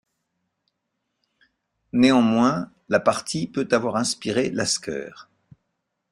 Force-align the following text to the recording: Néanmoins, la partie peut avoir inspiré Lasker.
Néanmoins, 1.93 2.71
la 2.89 2.99
partie 2.99 3.45
peut 3.45 3.67
avoir 3.69 3.97
inspiré 3.97 4.49
Lasker. 4.49 5.27